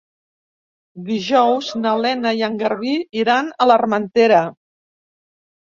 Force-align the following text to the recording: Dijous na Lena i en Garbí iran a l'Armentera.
Dijous 1.09 1.69
na 1.83 1.91
Lena 2.05 2.31
i 2.39 2.41
en 2.49 2.57
Garbí 2.63 2.97
iran 3.25 3.53
a 3.53 3.69
l'Armentera. 3.73 4.41